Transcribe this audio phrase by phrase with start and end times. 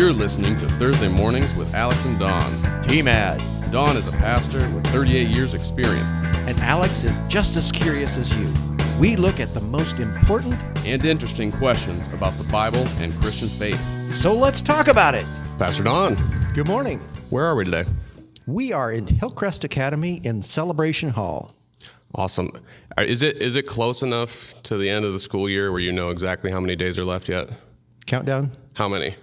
[0.00, 2.88] You're listening to Thursday Mornings with Alex and Don.
[2.88, 3.38] T-Mad.
[3.70, 6.08] Don is a pastor with 38 years experience
[6.48, 8.50] And Alex is just as curious as you.
[8.98, 10.54] We look at the most important,
[10.86, 13.78] and interesting questions about the Bible and Christian faith.
[14.22, 15.26] so let's talk about it.
[15.58, 16.16] Pastor Don,
[16.54, 16.98] Good morning.
[17.28, 17.84] where are we today?
[18.46, 21.54] We are in Hillcrest Academy in Celebration Hall.
[22.14, 22.52] Awesome.
[22.96, 25.80] Uh, Is it is it close enough to the end of the school year where
[25.82, 27.50] you know exactly how many days are left yet?
[28.06, 28.52] Countdown?
[28.72, 29.14] How many?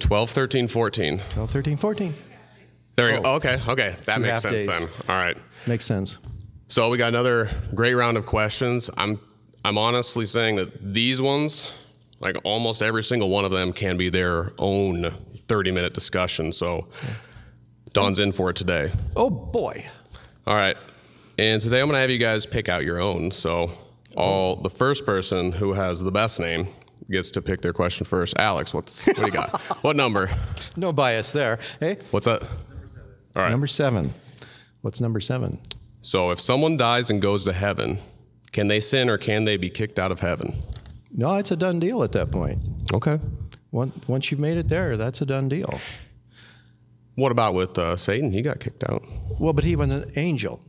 [0.00, 1.20] 12, 13, 14.
[1.34, 2.14] 12, 13, 14.
[2.96, 3.22] There you Oh.
[3.22, 3.34] go.
[3.34, 3.96] Okay, okay.
[4.06, 4.66] That Two makes sense days.
[4.66, 4.82] then.
[5.08, 5.36] All right.
[5.66, 6.18] Makes sense.
[6.68, 8.90] So we got another great round of questions.
[8.96, 9.20] I'm
[9.64, 11.74] I'm honestly saying that these ones,
[12.20, 15.10] like almost every single one of them, can be their own
[15.48, 16.50] 30 minute discussion.
[16.52, 16.86] So
[17.92, 18.90] Don's in for it today.
[19.16, 19.84] Oh, boy.
[20.46, 20.76] All right.
[21.38, 23.30] And today I'm gonna have you guys pick out your own.
[23.30, 23.70] So
[24.16, 26.68] all the first person who has the best name
[27.10, 28.38] gets to pick their question first.
[28.38, 29.60] Alex, what's what do you got?
[29.82, 30.30] what number?
[30.76, 31.58] No bias there.
[31.80, 32.42] Hey, What's that?
[32.42, 33.50] All right.
[33.50, 34.12] number seven.
[34.80, 35.58] What's number seven?
[36.00, 37.98] So if someone dies and goes to heaven,
[38.52, 40.54] can they sin or can they be kicked out of heaven?
[41.12, 42.58] No, it's a done deal at that point.
[42.94, 43.18] Okay.
[43.72, 45.78] Once, once you've made it there, that's a done deal.
[47.14, 48.32] What about with uh, Satan?
[48.32, 49.04] He got kicked out.
[49.38, 50.60] Well, but he was an angel.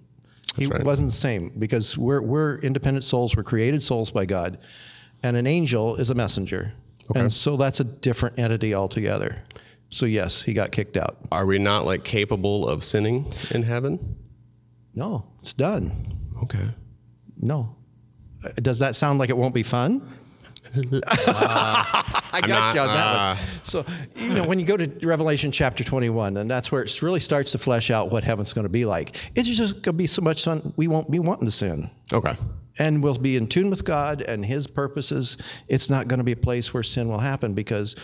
[0.57, 0.83] He right.
[0.83, 3.35] wasn't the same because we're, we're independent souls.
[3.35, 4.59] We're created souls by God.
[5.23, 6.73] And an angel is a messenger.
[7.15, 9.43] And so that's a different entity altogether.
[9.89, 11.17] So, yes, he got kicked out.
[11.31, 14.15] Are we not like capable of sinning in heaven?
[14.95, 15.91] No, it's done.
[16.43, 16.69] Okay.
[17.37, 17.75] No.
[18.45, 20.09] Uh, Does that sound like it won't be fun?
[21.27, 23.45] I got you on that uh, one.
[23.63, 27.19] So, you know, when you go to Revelation chapter 21, and that's where it really
[27.19, 30.07] starts to flesh out what heaven's going to be like, it's just going to be
[30.07, 31.89] so much fun, we won't be wanting to sin.
[32.13, 32.35] Okay.
[32.79, 35.37] And we'll be in tune with God and His purposes.
[35.67, 37.95] It's not going to be a place where sin will happen because,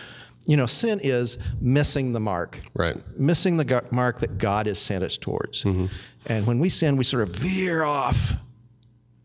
[0.44, 2.96] you know, sin is missing the mark Right.
[3.18, 5.64] missing the mark that God has sent us towards.
[5.64, 8.34] And when we sin, we sort of veer off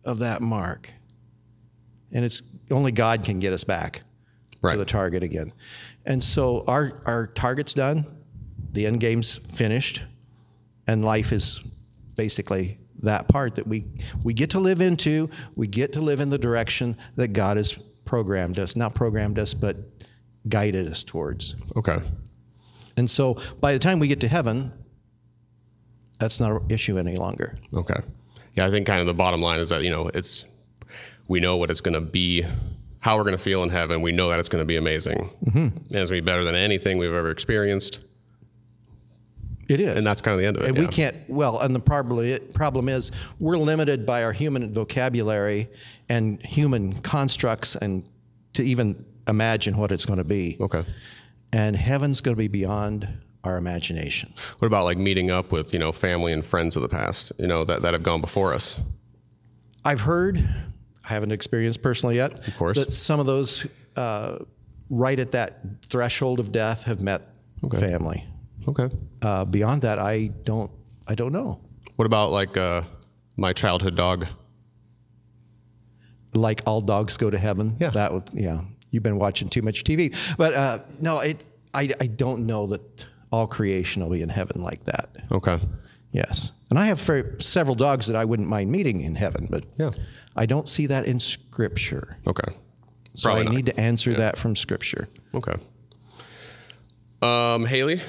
[0.05, 0.93] of that mark.
[2.13, 2.41] And it's
[2.71, 4.03] only God can get us back
[4.61, 4.73] Right.
[4.73, 5.51] to the target again.
[6.05, 8.05] And so our, our target's done,
[8.71, 10.01] the end game's finished,
[10.87, 11.59] and life is
[12.15, 13.85] basically that part that we,
[14.23, 17.73] we get to live into, we get to live in the direction that God has
[18.05, 19.75] programmed us, not programmed us, but
[20.47, 21.55] guided us towards.
[21.75, 21.99] Okay.
[22.95, 24.71] And so by the time we get to heaven,
[26.19, 27.57] that's not an issue any longer.
[27.73, 27.99] Okay.
[28.55, 30.45] Yeah, I think kind of the bottom line is that, you know, it's,
[31.27, 32.45] we know what it's going to be,
[32.99, 34.01] how we're going to feel in heaven.
[34.01, 35.29] We know that it's going to be amazing.
[35.45, 35.57] Mm-hmm.
[35.59, 38.03] And it's going to be better than anything we've ever experienced.
[39.69, 39.95] It is.
[39.95, 40.69] And that's kind of the end of it.
[40.69, 40.83] and yeah.
[40.83, 45.69] we can't, well, and the problem, problem is we're limited by our human vocabulary
[46.09, 48.07] and human constructs and
[48.53, 50.57] to even imagine what it's going to be.
[50.59, 50.85] Okay.
[51.53, 53.07] And heaven's going to be beyond
[53.43, 54.33] our imagination.
[54.59, 57.47] What about like meeting up with, you know, family and friends of the past, you
[57.47, 58.79] know, that, that have gone before us?
[59.85, 60.47] I've heard,
[61.03, 62.77] I haven't experienced personally yet, of course.
[62.77, 64.39] that some of those uh,
[64.89, 67.21] right at that threshold of death have met
[67.71, 68.25] family.
[68.67, 68.89] Okay.
[69.21, 70.71] Uh, beyond that, I don't.
[71.07, 71.59] I don't know.
[71.97, 72.83] What about like uh,
[73.35, 74.27] my childhood dog?
[76.33, 77.75] Like all dogs go to heaven.
[77.79, 77.89] Yeah.
[77.91, 78.29] That would.
[78.33, 78.61] Yeah.
[78.89, 81.43] You've been watching too much TV, but uh, no, it.
[81.73, 85.09] I, I don't know that all creation will be in heaven like that.
[85.31, 85.59] Okay.
[86.13, 89.65] Yes, and I have very, several dogs that I wouldn't mind meeting in heaven, but
[89.77, 89.89] Yeah.
[90.35, 92.17] I don't see that in Scripture.
[92.25, 92.53] Okay.
[93.15, 93.53] So Probably I not.
[93.55, 95.07] need to answer that from Scripture.
[95.35, 95.53] Okay.
[97.21, 98.01] Um, Haley?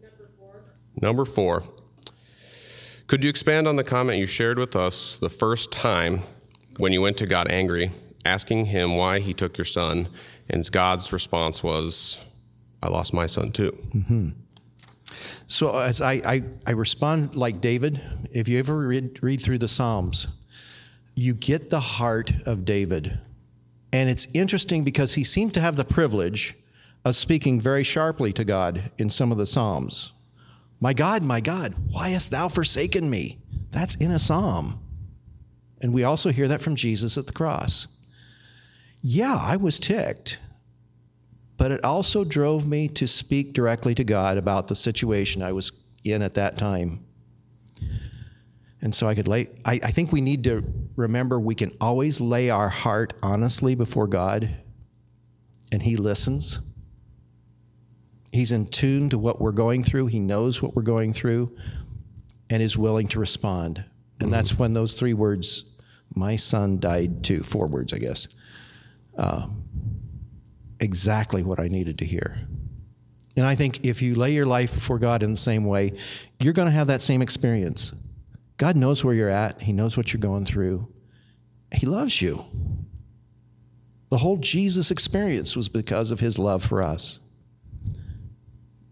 [0.00, 0.54] Number four.
[1.02, 1.62] Number four.
[3.06, 6.22] Could you expand on the comment you shared with us the first time
[6.76, 7.90] when you went to God angry,
[8.24, 10.08] asking him why he took your son,
[10.50, 12.20] and God's response was,
[12.82, 13.72] I lost my son too.
[15.46, 18.00] So as I, I, I respond like David,
[18.32, 20.28] if you ever read, read through the Psalms,
[21.14, 23.18] you get the heart of David.
[23.92, 26.54] And it's interesting because he seemed to have the privilege
[27.04, 30.12] of speaking very sharply to God in some of the Psalms.
[30.80, 33.38] My God, my God, why hast thou forsaken me?
[33.70, 34.78] That's in a psalm.
[35.80, 37.88] And we also hear that from Jesus at the cross.
[39.00, 40.38] Yeah, I was ticked
[41.58, 45.72] but it also drove me to speak directly to God about the situation I was
[46.04, 47.04] in at that time.
[48.80, 50.64] And so I could lay, I, I think we need to
[50.94, 54.56] remember we can always lay our heart honestly before God,
[55.72, 56.60] and He listens.
[58.32, 61.56] He's in tune to what we're going through, He knows what we're going through,
[62.50, 63.84] and is willing to respond.
[64.20, 64.62] And that's mm-hmm.
[64.62, 65.64] when those three words,
[66.14, 68.28] my son died too, four words, I guess,
[69.16, 69.57] um,
[70.80, 72.38] exactly what I needed to hear.
[73.36, 75.92] And I think if you lay your life before God in the same way,
[76.40, 77.92] you're going to have that same experience.
[78.56, 80.88] God knows where you're at, He knows what you're going through,
[81.72, 82.44] He loves you.
[84.10, 87.20] The whole Jesus experience was because of His love for us.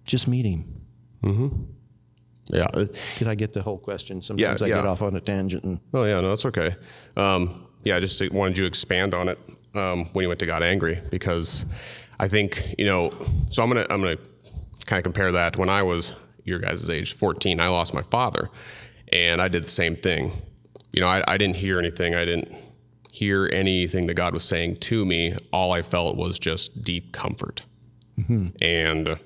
[0.06, 0.82] Just meet Him.
[2.48, 2.68] Yeah.
[2.72, 2.86] uh,
[3.18, 4.22] Did I get the whole question?
[4.22, 4.76] Sometimes I yeah.
[4.76, 5.64] get off on a tangent.
[5.64, 6.76] And, Oh yeah, no, that's okay.
[7.16, 9.38] Um, yeah, I just wanted you to expand on it
[9.78, 11.66] um, when you went to God angry because
[12.18, 13.12] I think you know.
[13.50, 14.18] So I'm gonna I'm gonna
[14.86, 16.14] kind of compare that to when I was
[16.44, 17.58] your guys' age, 14.
[17.60, 18.50] I lost my father,
[19.12, 20.32] and I did the same thing.
[20.92, 22.14] You know, I, I didn't hear anything.
[22.14, 22.54] I didn't
[23.10, 25.36] hear anything that God was saying to me.
[25.52, 27.64] All I felt was just deep comfort,
[28.60, 29.08] and.
[29.08, 29.16] uh,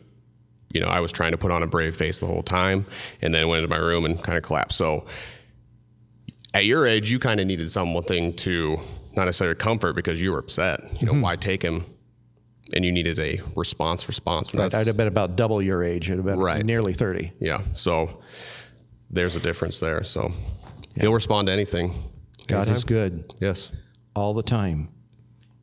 [0.72, 2.86] you know, I was trying to put on a brave face the whole time,
[3.20, 4.78] and then went into my room and kind of collapsed.
[4.78, 5.04] So,
[6.54, 8.78] at your age, you kind of needed something to
[9.16, 10.80] not necessarily comfort because you were upset.
[11.00, 11.22] You know, mm-hmm.
[11.22, 11.84] why take him?
[12.74, 14.52] And you needed a response, response.
[14.54, 16.08] And I'd have been about double your age.
[16.08, 16.64] It'd have been Right.
[16.64, 17.32] nearly 30.
[17.40, 17.62] yeah.
[17.74, 18.20] So
[19.10, 20.04] there's a difference there.
[20.04, 20.32] So
[20.94, 21.92] he'll respond to anything.
[22.46, 22.74] God Anytime.
[22.74, 23.72] is good Yes.
[24.14, 24.88] all the time.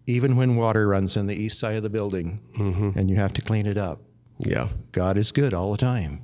[0.05, 2.97] Even when water runs in the east side of the building mm-hmm.
[2.99, 4.01] and you have to clean it up,
[4.39, 4.69] Yeah.
[4.91, 6.21] God is good all the time.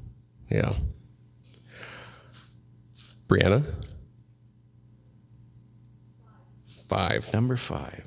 [0.49, 0.73] Yeah.
[3.29, 3.65] Brianna?
[6.93, 7.33] Five.
[7.33, 8.03] Number five.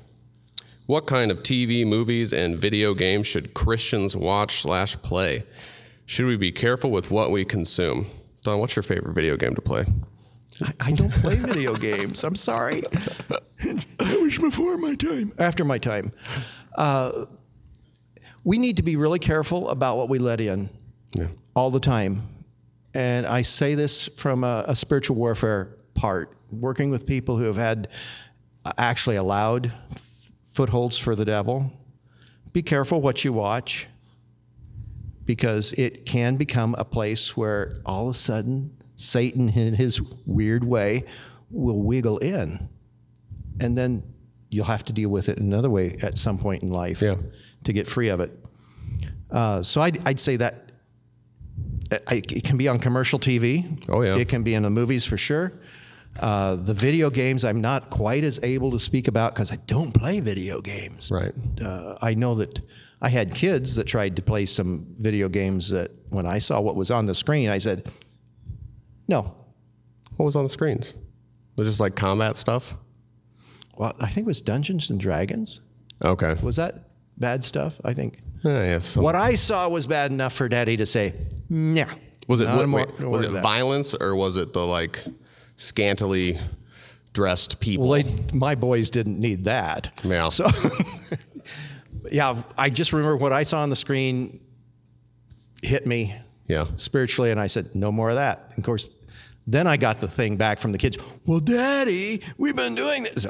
[0.85, 5.43] What kind of TV, movies, and video games should Christians watch slash play?
[6.05, 8.05] Should we be careful with what we consume?
[8.43, 9.85] Don, what's your favorite video game to play?
[10.63, 12.23] I, I don't play video games.
[12.23, 12.83] I'm sorry.
[13.99, 15.33] I wish before my time.
[15.37, 16.13] After my time.
[16.75, 17.25] Uh,
[18.45, 20.69] we need to be really careful about what we let in
[21.13, 21.27] Yeah.
[21.55, 22.23] all the time.
[22.93, 27.57] And I say this from a, a spiritual warfare part, working with people who have
[27.57, 27.89] had
[28.77, 29.71] actually allowed
[30.43, 31.71] footholds for the devil.
[32.53, 33.87] Be careful what you watch
[35.25, 40.63] because it can become a place where all of a sudden Satan, in his weird
[40.63, 41.03] way,
[41.51, 42.67] will wiggle in.
[43.59, 44.03] And then
[44.49, 47.15] you'll have to deal with it another way at some point in life Yeah.
[47.65, 48.37] to get free of it.
[49.29, 50.71] Uh, so I'd, I'd say that
[51.91, 53.83] uh, it can be on commercial TV.
[53.89, 54.15] Oh, yeah.
[54.15, 55.51] It can be in the movies for sure.
[56.19, 59.91] Uh, the video games, I'm not quite as able to speak about because I don't
[59.91, 61.11] play video games.
[61.11, 61.33] Right.
[61.61, 62.61] Uh, I know that
[63.01, 66.75] I had kids that tried to play some video games that when I saw what
[66.75, 67.91] was on the screen, I said,
[69.07, 69.35] no.
[70.15, 70.95] What was on the screens?
[71.55, 72.75] Was it just like combat stuff?
[73.77, 75.61] Well, I think it was Dungeons and Dragons.
[76.03, 76.33] Okay.
[76.41, 77.79] Was that bad stuff?
[77.85, 78.19] I think.
[78.43, 78.97] Yeah, yes.
[78.97, 81.13] What I saw was bad enough for Daddy to say,
[81.49, 81.85] "No."
[82.27, 82.45] was it?
[82.45, 85.03] Not Wait, more- wait, no was it violence or was it the like
[85.57, 86.39] scantily
[87.13, 87.89] dressed people?
[87.89, 89.91] Well, they, my boys didn't need that.
[90.03, 90.29] Yeah.
[90.29, 90.47] So,
[92.11, 94.39] yeah, I just remember what I saw on the screen
[95.61, 96.15] hit me
[96.47, 96.67] yeah.
[96.77, 98.89] spiritually, and I said, "No more of that." Of course,
[99.45, 100.97] then I got the thing back from the kids.
[101.25, 103.27] Well, Daddy, we've been doing this.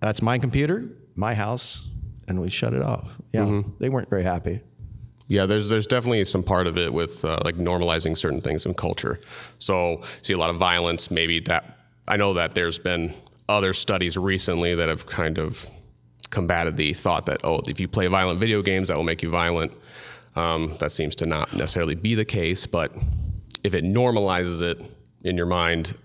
[0.00, 1.88] That's my computer, my house,
[2.28, 3.10] and we shut it off.
[3.32, 3.70] Yeah, Mm-hmm.
[3.78, 4.60] they weren't very happy.
[5.32, 8.74] Yeah, there's there's definitely some part of it with uh, like normalizing certain things in
[8.74, 9.18] culture.
[9.58, 11.10] So see a lot of violence.
[11.10, 13.14] Maybe that I know that there's been
[13.48, 15.66] other studies recently that have kind of
[16.28, 19.30] combated the thought that oh, if you play violent video games, that will make you
[19.30, 19.72] violent.
[20.36, 22.92] Um, that seems to not necessarily be the case, but
[23.64, 24.82] if it normalizes it
[25.24, 25.96] in your mind,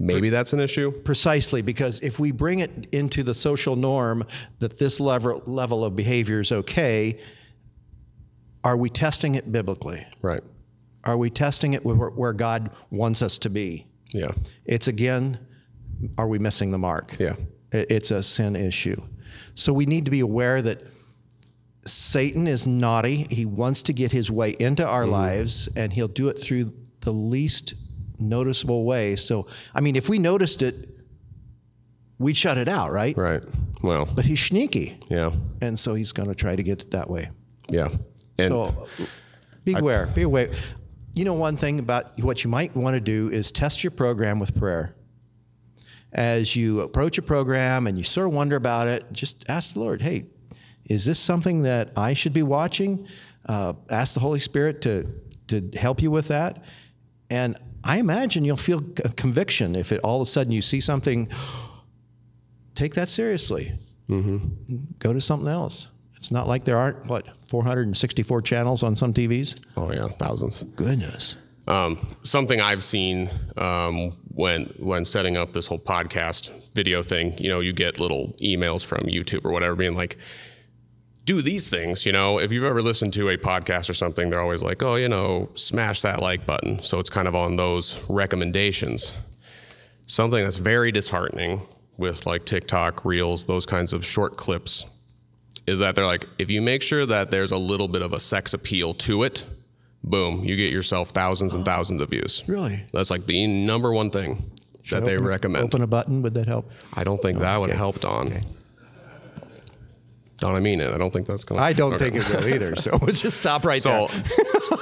[0.00, 0.90] maybe that's an issue.
[0.90, 4.26] Precisely, because if we bring it into the social norm
[4.58, 7.20] that this level, level of behavior is okay,
[8.64, 10.04] are we testing it biblically?
[10.22, 10.42] Right.
[11.04, 13.86] Are we testing it where, where God wants us to be?
[14.12, 14.30] Yeah.
[14.64, 15.38] It's again,
[16.18, 17.14] are we missing the mark?
[17.18, 17.36] Yeah.
[17.72, 19.00] It's a sin issue.
[19.54, 20.82] So we need to be aware that
[21.86, 23.26] Satan is naughty.
[23.30, 25.10] He wants to get his way into our mm.
[25.10, 27.74] lives, and he'll do it through the least
[28.18, 29.16] noticeable way.
[29.16, 30.88] So, I mean, if we noticed it,
[32.18, 33.16] we'd shut it out, right?
[33.16, 33.44] Right.
[33.82, 34.06] Well.
[34.06, 35.30] But he's sneaky, Yeah.
[35.60, 37.30] and so he's going to try to get it that way.
[37.68, 37.90] Yeah.
[38.38, 38.88] And so
[39.64, 40.50] beware, be aware.
[41.14, 44.38] You know, one thing about what you might want to do is test your program
[44.38, 44.94] with prayer.
[46.12, 49.80] As you approach a program and you sort of wonder about it, just ask the
[49.80, 50.26] Lord, hey,
[50.86, 53.06] is this something that I should be watching?
[53.46, 55.06] Uh, ask the Holy Spirit to,
[55.48, 56.62] to help you with that.
[57.30, 60.80] And I imagine you'll feel a conviction if it, all of a sudden you see
[60.80, 61.28] something,
[62.74, 63.72] take that seriously.
[64.98, 65.88] Go to something else.
[66.24, 69.60] It's not like there aren't, what, 464 channels on some TVs?
[69.76, 70.62] oh yeah, thousands.
[70.74, 71.36] Goodness.
[71.68, 73.28] Um, something I've seen
[73.58, 78.34] um, when when setting up this whole podcast video thing, you know, you get little
[78.40, 80.16] emails from YouTube or whatever being like,
[81.26, 82.06] do these things.
[82.06, 84.94] You know, if you've ever listened to a podcast or something, they're always like, oh,
[84.94, 86.80] you know, smash that like button.
[86.80, 89.14] So it's kind of on those recommendations.
[90.06, 91.60] Something that's very disheartening
[91.98, 94.86] with like TikTok, Reels, those kinds of short clips
[95.66, 98.20] is that they're like, if you make sure that there's a little bit of a
[98.20, 99.46] sex appeal to it,
[100.02, 102.44] boom, you get yourself thousands and thousands of views.
[102.46, 102.84] Really?
[102.92, 104.50] That's like the number one thing
[104.90, 105.64] that they Open- recommend.
[105.64, 106.70] Open a button, would that help?
[106.94, 108.32] I don't think that would help, Don.
[110.38, 110.92] Don, I mean it.
[110.92, 112.74] I don't think that's going to I don't think it will either.
[112.76, 114.24] So we'll just stop right So there.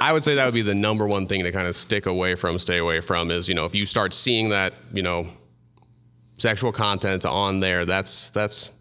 [0.01, 2.35] I would say that would be the number one thing to kind of stick away
[2.35, 5.27] from, stay away from is, you know, if you start seeing that, you know,
[6.37, 8.71] sexual content on there, that's that's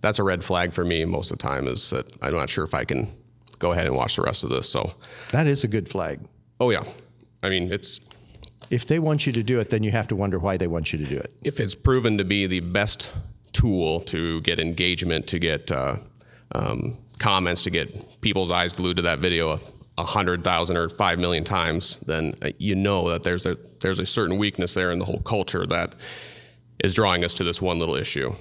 [0.00, 2.64] that's a red flag for me most of the time is that I'm not sure
[2.64, 3.08] if I can
[3.58, 4.68] go ahead and watch the rest of this.
[4.68, 4.92] So,
[5.32, 6.20] That is a good flag.
[6.60, 6.84] oh yeah.
[7.42, 8.00] I mean, it's
[8.70, 10.92] If they want you to do it, then you have to wonder why they want
[10.92, 11.32] you to do it.
[11.42, 13.12] if it's proven to be the best
[13.52, 15.96] tool to get engagement, to get uh,
[16.54, 19.58] um, comments, to get people's eyes glued to that video
[19.98, 23.98] a, hundred thousand or five million times, then uh, you know that there's a there's
[23.98, 25.94] a certain weakness there in the whole culture that
[26.84, 28.34] is drawing us to this one little issue,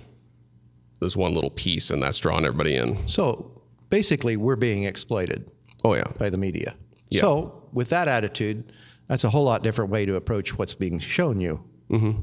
[0.99, 3.07] this one little piece, and that's drawing everybody in.
[3.07, 5.51] So basically, we're being exploited
[5.85, 6.75] Oh yeah, by the media.
[7.09, 7.21] Yeah.
[7.21, 8.71] So with that attitude,
[9.07, 11.63] that's a whole lot different way to approach what's being shown you.
[11.91, 12.21] Mm-hmm.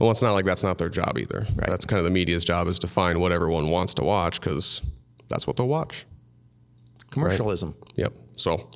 [0.00, 1.46] well, it's not like that's not their job either.
[1.56, 4.80] That's kind of the media's job is to find what everyone wants to watch because
[5.28, 6.06] that's what they'll watch.
[7.10, 7.76] Commercialism.
[7.96, 8.14] Yep.
[8.36, 8.70] So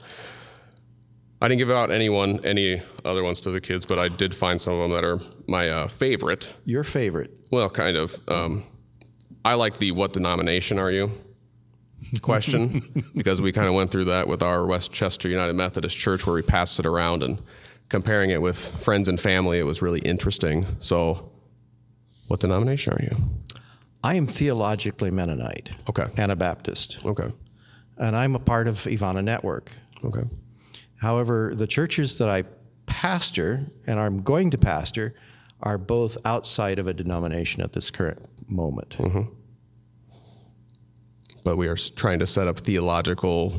[1.41, 4.61] I didn't give out anyone any other ones to the kids, but I did find
[4.61, 5.19] some of them that are
[5.49, 6.53] my uh, favorite.
[6.67, 7.31] Your favorite.
[7.51, 8.19] Well, kind of.
[8.29, 8.65] Um,
[9.45, 11.11] I like the "What denomination are you?"
[12.21, 16.35] question because we kind of went through that with our Westchester United Methodist Church, where
[16.35, 17.41] we passed it around and
[17.89, 19.59] comparing it with friends and family.
[19.59, 20.67] It was really interesting.
[20.79, 21.31] So,
[22.29, 23.17] what denomination are you?
[24.03, 25.71] I am theologically Mennonite.
[25.89, 26.07] Okay.
[26.19, 26.99] Anabaptist.
[27.05, 27.33] Okay.
[27.97, 29.71] And I'm a part of Evana Network.
[30.05, 30.25] Okay.
[30.97, 32.45] However, the churches that I
[32.87, 35.15] pastor and I'm going to pastor
[35.65, 38.97] are both outside of a denomination at this current moment.
[41.43, 43.53] But we are trying to set up theological.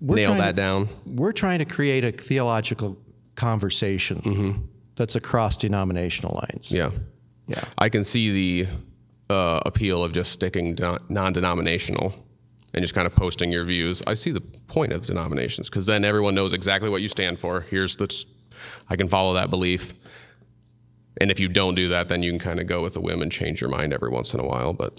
[0.00, 0.88] We're nail that to- down.
[1.06, 2.98] We're trying to create a theological
[3.34, 6.72] conversation that's across denominational lines.
[6.72, 6.90] Yeah.
[7.46, 7.62] Yeah.
[7.78, 8.70] I can see the
[9.30, 10.76] uh, appeal of just sticking
[11.08, 12.14] non-denominational
[12.74, 14.02] and just kind of posting your views.
[14.06, 17.60] I see the point of denominations because then everyone knows exactly what you stand for.
[17.62, 18.24] Here's the,
[18.88, 19.92] I can follow that belief.
[21.20, 23.20] And if you don't do that, then you can kind of go with the whim
[23.22, 24.72] and change your mind every once in a while.
[24.72, 24.98] But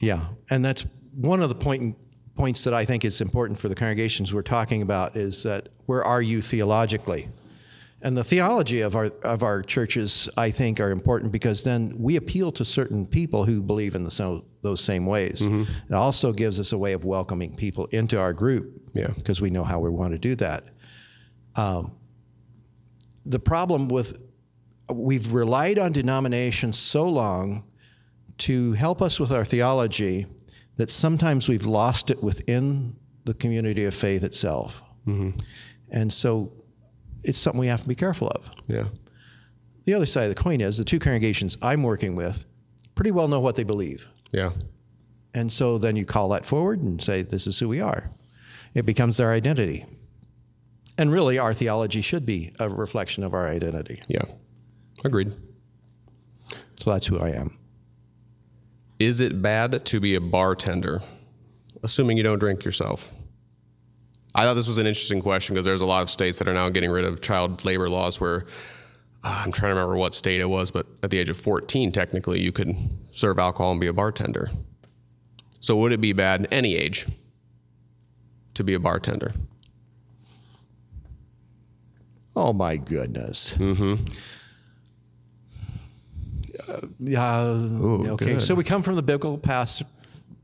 [0.00, 1.96] Yeah, and that's one of the point,
[2.34, 6.02] points that I think is important for the congregations we're talking about is that where
[6.02, 7.28] are you theologically?
[8.04, 12.16] And the theology of our of our churches, I think, are important because then we
[12.16, 15.42] appeal to certain people who believe in the so, those same ways.
[15.42, 19.08] It also gives us a way of welcoming people into our group, Yeah.
[19.14, 20.64] because we know how we want to do that.
[21.54, 21.92] Um,
[23.24, 24.20] the problem with
[24.90, 27.64] we've relied on denominations so long
[28.38, 30.26] to help us with our theology
[30.76, 34.82] that sometimes we've lost it within the community of faith itself.
[35.06, 35.30] Mm-hmm.
[35.90, 36.52] And so
[37.22, 38.44] it's something we have to be careful of.
[38.66, 38.86] yeah,
[39.84, 42.44] The other side of the coin is the two congregations I'm working with
[42.94, 44.06] pretty well know what they believe.
[44.32, 44.50] yeah,
[45.34, 48.10] And so then you call that forward and say, this is who we are.
[48.74, 49.86] It becomes their identity.
[50.98, 54.00] And really, our theology should be a reflection of our identity.
[54.08, 54.24] yeah.
[55.04, 55.32] Agreed.
[56.76, 57.58] So that's who I am.
[58.98, 61.02] Is it bad to be a bartender,
[61.82, 63.12] assuming you don't drink yourself?
[64.34, 66.54] I thought this was an interesting question because there's a lot of states that are
[66.54, 68.46] now getting rid of child labor laws where
[69.24, 71.92] uh, I'm trying to remember what state it was, but at the age of 14,
[71.92, 72.74] technically, you could
[73.10, 74.50] serve alcohol and be a bartender.
[75.60, 77.06] So would it be bad at any age
[78.54, 79.32] to be a bartender?
[82.34, 83.54] Oh my goodness.
[83.54, 84.04] Mm-hmm.
[86.98, 87.24] Yeah.
[87.24, 88.24] Uh, oh, okay.
[88.26, 88.42] good.
[88.42, 89.82] So we come from the biblical past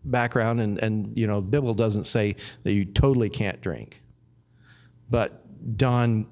[0.05, 4.03] background, and and you know, Bible doesn't say that you totally can't drink,
[5.11, 6.27] but Don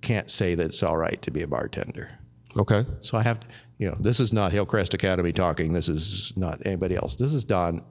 [0.00, 2.10] can't say that it's all right to be a bartender.
[2.56, 2.84] Okay.
[3.00, 3.46] So I have to,
[3.78, 5.72] you know, this is not Hillcrest Academy talking.
[5.72, 7.16] This is not anybody else.
[7.16, 7.82] This is Don.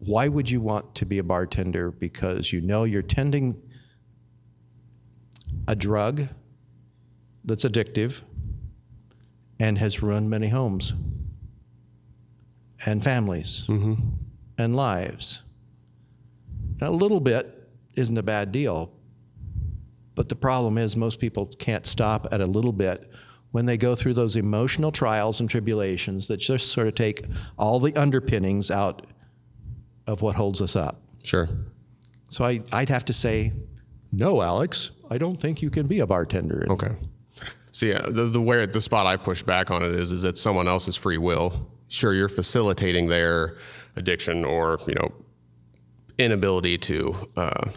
[0.00, 1.90] Why would you want to be a bartender?
[1.90, 3.60] Because you know you're tending
[5.68, 6.28] a drug
[7.44, 8.22] that's addictive
[9.60, 10.94] and has ruined many homes
[12.86, 13.94] and families mm-hmm.
[14.58, 15.42] and lives.
[16.80, 18.90] A little bit isn't a bad deal,
[20.14, 23.10] but the problem is, most people can't stop at a little bit
[23.52, 27.24] when they go through those emotional trials and tribulations that just sort of take
[27.58, 29.06] all the underpinnings out
[30.06, 31.02] of what holds us up.
[31.22, 31.48] Sure.
[32.28, 33.52] So I, I'd have to say,
[34.12, 36.66] no, Alex, I don't think you can be a bartender.
[36.70, 36.92] Okay.
[37.72, 40.68] Yeah, the, the where the spot I push back on it is is it's someone
[40.68, 41.70] else's free will.
[41.88, 43.56] Sure, you're facilitating their
[43.96, 45.12] addiction or you know
[46.18, 47.70] inability to uh,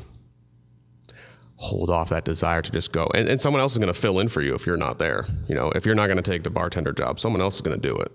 [1.55, 4.19] hold off that desire to just go, and, and someone else is going to fill
[4.19, 5.25] in for you if you're not there.
[5.47, 7.79] You know, if you're not going to take the bartender job, someone else is going
[7.79, 8.11] to do it.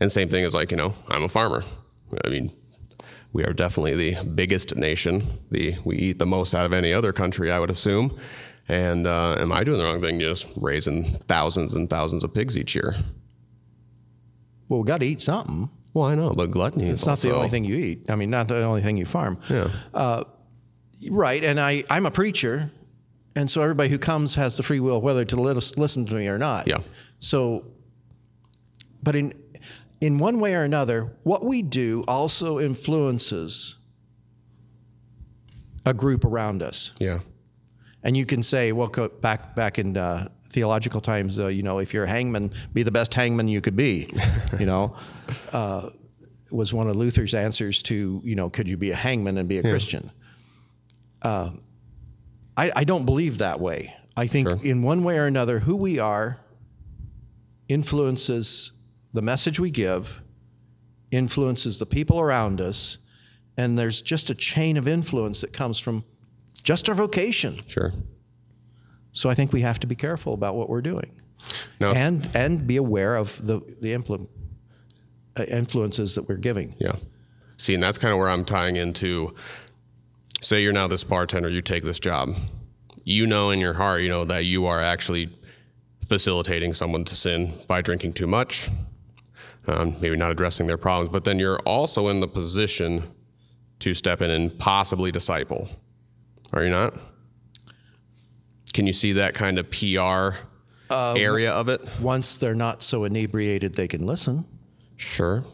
[0.00, 1.62] And same thing is like you know, I'm a farmer.
[2.24, 2.50] I mean,
[3.32, 5.24] we are definitely the biggest nation.
[5.50, 8.18] The we eat the most out of any other country, I would assume.
[8.68, 12.56] And uh, am I doing the wrong thing just raising thousands and thousands of pigs
[12.56, 12.96] each year?
[14.68, 15.68] Well, we got to eat something.
[15.92, 18.10] Well, I know, but gluttony It's not the only thing you eat.
[18.10, 19.38] I mean, not the only thing you farm.
[19.48, 19.68] Yeah.
[19.92, 20.24] Uh,
[21.10, 21.44] right.
[21.44, 22.70] And I, I'm a preacher.
[23.36, 26.26] And so everybody who comes has the free will whether to lis- listen to me
[26.26, 26.66] or not.
[26.66, 26.78] Yeah.
[27.18, 27.66] So,
[29.02, 29.34] but in,
[30.00, 33.76] in one way or another, what we do also influences
[35.86, 36.92] a group around us.
[36.98, 37.20] Yeah.
[38.04, 38.88] And you can say, well,
[39.20, 42.92] back back in uh, theological times, uh, you know, if you're a hangman, be the
[42.92, 44.08] best hangman you could be.
[44.60, 44.94] you know,
[45.52, 45.90] uh,
[46.50, 49.58] was one of Luther's answers to, you know, could you be a hangman and be
[49.58, 50.12] a Christian?
[51.22, 51.50] Uh,
[52.56, 53.96] I, I don't believe that way.
[54.16, 54.60] I think Sure.
[54.62, 56.38] in one way or another, who we are
[57.68, 58.72] influences
[59.12, 60.20] the message we give,
[61.10, 62.98] influences the people around us,
[63.56, 66.04] and there's just a chain of influence that comes from
[66.64, 67.60] just our vocation.
[67.68, 67.92] Sure.
[69.12, 71.20] So I think we have to be careful about what we're doing,
[71.78, 74.26] Now, and and be aware of the the impl-
[75.36, 76.74] uh, influences that we're giving.
[76.78, 76.96] Yeah.
[77.56, 79.34] See, and that's kind of where I'm tying into.
[80.40, 82.34] Say you're now this bartender, you take this job.
[83.04, 85.30] You know in your heart, you know that you are actually
[86.08, 88.68] facilitating someone to sin by drinking too much,
[89.66, 93.04] um, maybe not addressing their problems, but then you're also in the position
[93.78, 95.68] to step in and possibly disciple.
[96.54, 96.94] Are you not?
[98.72, 100.38] Can you see that kind of PR
[100.90, 101.80] uh, area of it?
[102.00, 104.46] Once they're not so inebriated, they can listen.
[104.96, 105.44] Sure.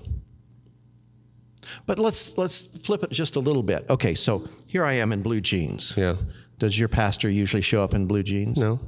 [1.87, 3.87] But let's let's flip it just a little bit.
[3.89, 5.95] Okay, so here I am in blue jeans.
[5.97, 6.17] Yeah.
[6.59, 8.59] Does your pastor usually show up in blue jeans?
[8.59, 8.79] No.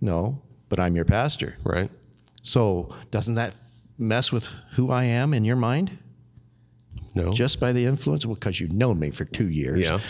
[0.00, 1.56] No, but I'm your pastor.
[1.64, 1.90] Right.
[2.42, 3.54] So doesn't that
[3.96, 5.98] mess with who I am in your mind?
[7.14, 7.32] No.
[7.32, 8.26] Just by the influence?
[8.26, 9.88] Well, because you've known me for two years.
[9.88, 10.00] yeah.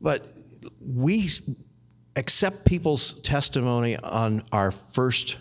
[0.00, 0.37] But
[0.80, 1.30] we
[2.16, 5.36] accept people's testimony on our first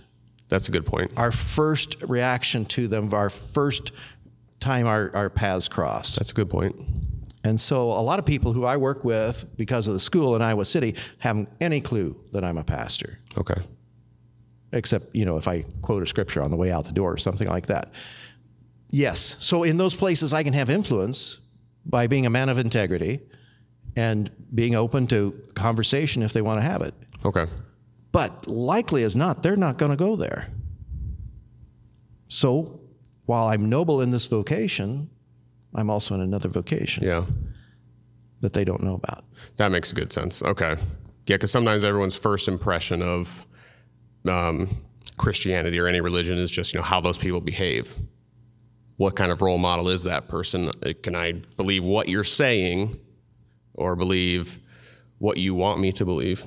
[0.49, 1.11] That's a good point.
[1.17, 3.91] our first reaction to them, our first
[4.59, 6.15] time our, our paths cross.
[6.15, 6.75] That's a good point.
[7.43, 10.41] And so a lot of people who I work with because of the school in
[10.41, 13.61] Iowa City haven't any clue that I'm a pastor, Okay.
[14.73, 17.17] except, you know, if I quote a scripture on the way out the door or
[17.17, 17.91] something like that.
[18.89, 19.35] Yes.
[19.39, 21.39] So in those places, I can have influence
[21.85, 23.21] by being a man of integrity
[23.97, 26.93] and being open to conversation if they want to have it.
[27.25, 27.47] Okay.
[28.11, 30.47] But likely as not, they're not going to go there.
[32.29, 32.79] So
[33.25, 35.09] while I'm noble in this vocation,
[35.75, 37.25] I'm also in another vocation Yeah.
[38.41, 39.25] that they don't know about.
[39.57, 40.41] That makes good sense.
[40.43, 40.75] Okay.
[41.25, 43.43] Yeah, because sometimes everyone's first impression of
[44.27, 44.69] um,
[45.17, 47.95] Christianity or any religion is just you know how those people behave.
[48.97, 50.71] What kind of role model is that person?
[51.03, 52.97] Can I believe what you're saying,
[53.77, 54.59] or believe
[55.19, 56.43] what you want me to believe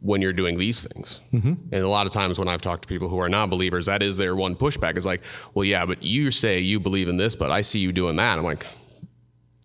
[0.00, 1.20] when you're doing these things?
[1.32, 1.54] Mm-hmm.
[1.72, 4.02] And a lot of times when I've talked to people who are not believers, that
[4.02, 4.96] is their one pushback.
[4.96, 5.22] Is like,
[5.54, 8.38] well, yeah, but you say you believe in this, but I see you doing that.
[8.38, 8.66] I'm like,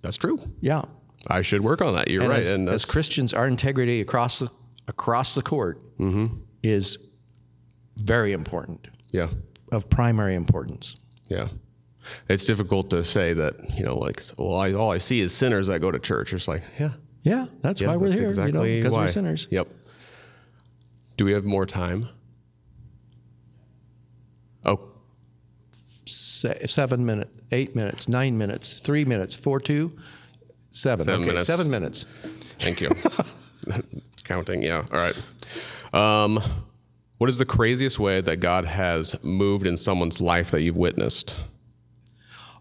[0.01, 0.39] that's true.
[0.61, 0.83] Yeah.
[1.27, 2.09] I should work on that.
[2.09, 2.39] You're And right.
[2.39, 4.49] as, and as Christians, our integrity across the
[4.87, 6.27] across the court mm-hmm.
[6.63, 6.97] is
[7.97, 9.27] very important, yeah,
[9.71, 10.95] of primary importance.
[11.27, 11.49] yeah.
[12.27, 15.67] It's difficult to say that, you know, like, well, I, all I see is sinners
[15.67, 16.33] that go to church.
[16.33, 16.91] It's like, yeah,
[17.23, 19.01] Yeah, that's yeah, why we're that's here, exactly you know, because why.
[19.03, 19.47] we're sinners.
[19.51, 19.67] Yep.
[21.17, 22.07] Do we have more time?
[24.65, 24.79] Oh,
[26.05, 29.97] Se- seven minutes, eight minutes, nine minutes, three minutes, four, two,
[30.71, 31.05] seven.
[31.05, 31.47] Seven okay, minutes.
[31.47, 32.05] seven minutes.
[32.59, 32.89] thank you.
[34.23, 34.85] Counting, yeah.
[34.91, 35.15] All right.
[35.93, 36.41] Um,
[37.17, 41.39] what is the craziest way that God has moved in someone's life that you've witnessed?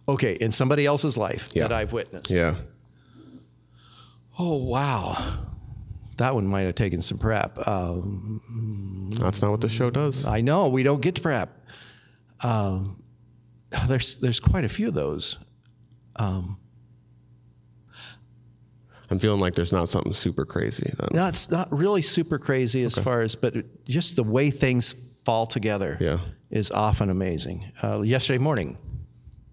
[0.08, 1.64] Okay, in somebody else's life Yeah.
[1.64, 2.30] that I've witnessed.
[2.30, 2.56] Yeah.
[4.38, 5.16] Oh wow,
[6.16, 7.58] that one might have taken some prep.
[7.68, 10.26] Um, That's not what the show does.
[10.26, 11.50] I know we don't get to prep.
[12.40, 13.02] Um,
[13.88, 15.38] there's there's quite a few of those.
[19.10, 20.92] I'm feeling like there's not something super crazy.
[20.98, 21.08] Then.
[21.12, 24.92] Not it's not really super crazy as far as, but it- just the way things
[25.24, 26.18] fall together Yeah.
[26.50, 27.72] is often amazing.
[27.82, 28.76] Uh, yesterday morning,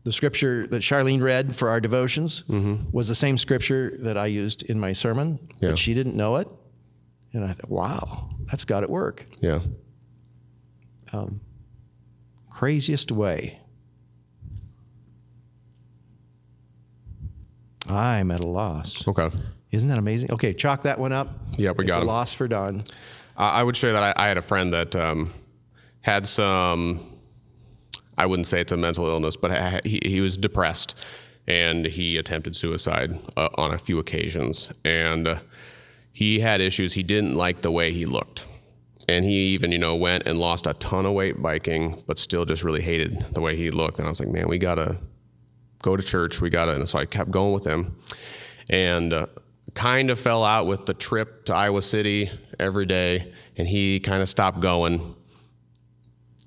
[0.05, 4.63] the scripture that Charlene read for our devotions was the same scripture that I used
[4.63, 5.69] in my sermon, Yeah.
[5.69, 6.47] but she didn't know it.
[7.33, 9.25] And I thought, wow, that's got to work.
[9.41, 9.59] Yeah.
[12.49, 13.59] Craziest way.
[17.89, 19.07] I'm at a loss.
[19.07, 19.29] Okay.
[19.71, 20.31] Isn't that amazing?
[20.31, 21.29] Okay, chalk that one up.
[21.57, 22.07] Yeah, we It's got a him.
[22.07, 22.81] loss for Don.
[23.37, 25.33] I I would share that I, I had a friend that um,
[26.01, 26.99] had some,
[28.17, 30.95] I wouldn't say it's a mental illness, but he, he was depressed
[31.47, 34.71] and he attempted suicide uh, on a few occasions.
[34.83, 35.39] And uh,
[36.11, 36.93] he had issues.
[36.93, 38.47] He didn't like the way he looked.
[39.07, 42.45] And he even, you know, went and lost a ton of weight biking, but still
[42.45, 43.99] just really hated the way he looked.
[43.99, 44.97] And I was like, man, we got to
[45.83, 46.41] go to church.
[46.41, 46.73] We got to.
[46.73, 47.95] And so I kept going with him
[48.69, 49.27] and uh,
[49.75, 53.31] kind of fell out with the trip to Iowa City every day.
[53.57, 55.15] And he kind of stopped going.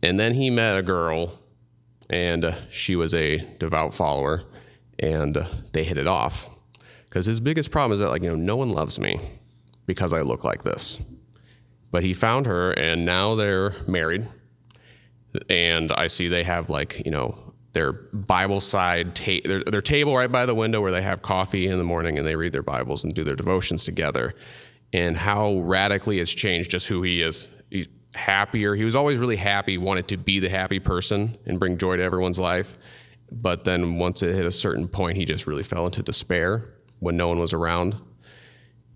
[0.02, 1.38] And then he met a girl,
[2.10, 4.44] and uh, she was a devout follower,
[4.98, 6.50] and uh, they hit it off.
[7.04, 9.18] Because his biggest problem is that, like, you know, no one loves me
[9.86, 11.00] because I look like this.
[11.90, 14.26] But he found her, and now they're married
[15.48, 17.36] and I see they have like you know
[17.72, 21.68] their Bible side ta- their, their table right by the window where they have coffee
[21.68, 24.34] in the morning and they read their Bibles and do their devotions together,
[24.92, 27.48] and how radically it's changed just who he is.
[27.70, 28.74] He's happier.
[28.74, 32.02] He was always really happy, wanted to be the happy person and bring joy to
[32.02, 32.76] everyone's life.
[33.30, 37.16] But then once it hit a certain point, he just really fell into despair when
[37.16, 37.96] no one was around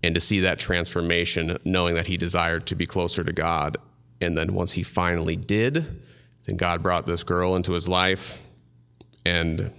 [0.03, 3.77] and to see that transformation, knowing that he desired to be closer to God.
[4.19, 6.01] And then once he finally did,
[6.45, 8.41] then God brought this girl into his life.
[9.25, 9.71] And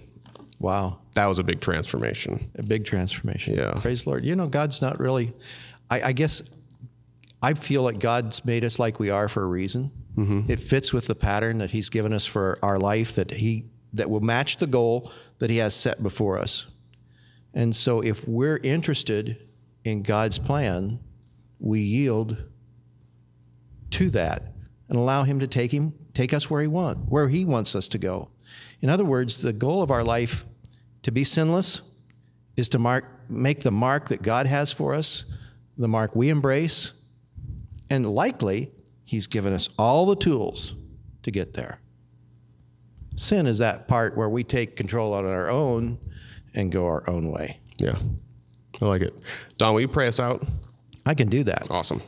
[0.59, 0.97] Wow.
[1.13, 2.49] that was a big transformation.
[2.55, 3.55] A big transformation.
[3.55, 3.73] Yeah.
[3.81, 4.25] Praise the Lord.
[4.25, 5.33] You know, God's not really,
[5.91, 6.41] I, I guess,
[7.45, 9.91] I feel like God's made us like we are for a reason.
[10.15, 10.51] Mm-hmm.
[10.51, 14.09] It fits with the pattern that He's given us for our life that He, that
[14.09, 16.65] will match the goal that He has set before us.
[17.53, 19.47] And so if we're interested
[19.83, 20.99] in God's plan,
[21.59, 22.35] we yield
[23.91, 24.55] to that
[24.89, 27.87] and allow him to take him take us where he want where he wants us
[27.89, 28.29] to go.
[28.81, 30.45] In other words, the goal of our life
[31.03, 31.81] to be sinless
[32.57, 35.25] is to mark make the mark that God has for us,
[35.77, 36.91] the mark we embrace,
[37.89, 38.71] and likely
[39.03, 40.75] he's given us all the tools
[41.23, 41.79] to get there.
[43.15, 45.97] Sin is that part where we take control on our own
[46.53, 47.59] and go our own way.
[47.77, 47.97] Yeah.
[48.81, 49.13] I like it.
[49.57, 50.43] Don, will you pray us out?
[51.05, 51.67] I can do that.
[51.69, 52.01] Awesome.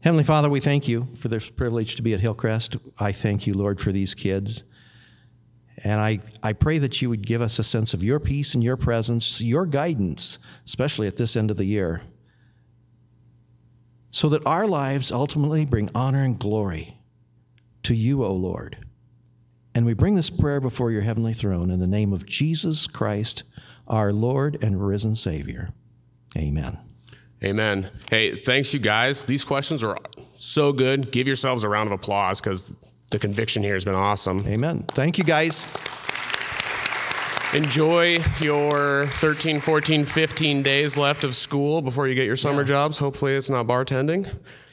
[0.00, 2.76] Heavenly Father, we thank you for this privilege to be at Hillcrest.
[2.98, 4.64] I thank you, Lord, for these kids.
[5.84, 8.62] And I, I pray that you would give us a sense of your peace and
[8.62, 12.02] your presence, your guidance, especially at this end of the year,
[14.12, 16.98] so that our lives ultimately bring honor and glory
[17.82, 18.76] to you, O Lord.
[19.74, 23.42] And we bring this prayer before your heavenly throne in the name of Jesus Christ,
[23.88, 25.70] our Lord and risen Savior.
[26.36, 26.78] Amen.
[27.42, 27.90] Amen.
[28.10, 29.24] Hey, thanks, you guys.
[29.24, 29.96] These questions are
[30.36, 31.10] so good.
[31.10, 32.74] Give yourselves a round of applause because
[33.10, 34.46] the conviction here has been awesome.
[34.46, 34.84] Amen.
[34.88, 35.64] Thank you, guys.
[37.54, 42.96] Enjoy your 13, 14, 15 days left of school before you get your summer jobs.
[42.96, 44.26] Hopefully, it's not bartending.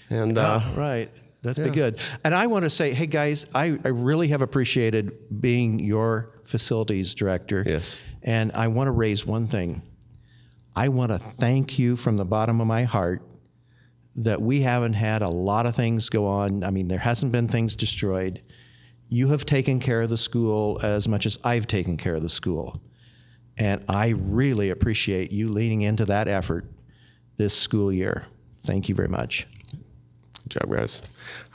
[0.09, 1.11] And uh, Right.
[1.41, 1.99] That's been good.
[2.23, 7.15] And I want to say, hey guys, I, I really have appreciated being your facilities
[7.15, 7.63] director.
[7.65, 8.01] Yes.
[8.23, 9.81] And I want to raise one thing.
[10.75, 13.21] I want to thank you from the bottom of my heart
[14.15, 16.63] that we haven't had a lot of things go on.
[16.63, 18.41] I mean, there hasn't been things destroyed.
[19.09, 22.29] You have taken care of the school as much as I've taken care of the
[22.29, 22.79] school.
[23.57, 26.65] And I really appreciate you leaning into that effort
[27.37, 28.25] this school year.
[28.63, 29.47] Thank you very much.
[30.43, 31.01] good job, guys.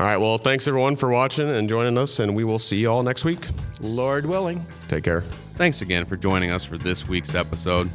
[0.01, 0.17] All right.
[0.17, 3.25] Well, thanks everyone for watching and joining us, and we will see you all next
[3.25, 3.47] week.
[3.81, 4.67] Lord willing.
[4.89, 5.21] Take care.
[5.55, 7.89] Thanks again for joining us for this week's episode.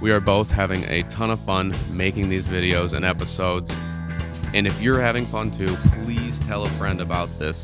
[0.00, 3.76] We are both having a ton of fun making these videos and episodes.
[4.54, 7.62] And if you're having fun too, please tell a friend about this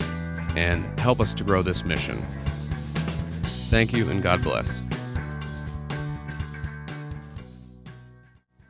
[0.57, 2.17] and help us to grow this mission.
[3.71, 4.90] Thank you and God bless.